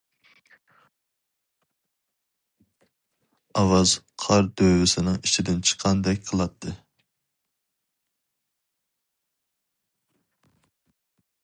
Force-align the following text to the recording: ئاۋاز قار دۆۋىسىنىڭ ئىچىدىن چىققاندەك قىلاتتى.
ئاۋاز 3.61 3.93
قار 4.23 4.49
دۆۋىسىنىڭ 4.63 5.19
ئىچىدىن 5.29 5.61
چىققاندەك 5.73 6.27
قىلاتتى. 6.31 6.75